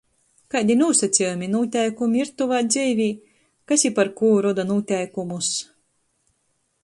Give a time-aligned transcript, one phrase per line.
[0.53, 3.07] Kaidi nūsacejumi, nūteikumi ir tovā dzeivē?
[3.71, 5.51] Kas i parkū roda nūteikumus?